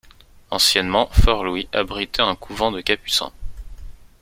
[0.49, 3.31] Anciennement, Fort-Louis abritait un couvent de capucins.